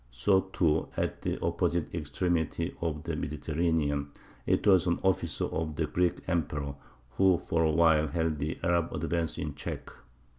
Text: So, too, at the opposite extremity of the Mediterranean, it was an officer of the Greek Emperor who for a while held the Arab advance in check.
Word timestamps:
So, 0.09 0.49
too, 0.51 0.87
at 0.97 1.21
the 1.21 1.39
opposite 1.43 1.93
extremity 1.93 2.75
of 2.81 3.03
the 3.03 3.15
Mediterranean, 3.15 4.09
it 4.47 4.65
was 4.65 4.87
an 4.87 4.97
officer 5.03 5.45
of 5.45 5.75
the 5.75 5.85
Greek 5.85 6.27
Emperor 6.27 6.73
who 7.17 7.37
for 7.37 7.61
a 7.63 7.69
while 7.71 8.07
held 8.07 8.39
the 8.39 8.57
Arab 8.63 8.91
advance 8.95 9.37
in 9.37 9.53
check. 9.53 9.91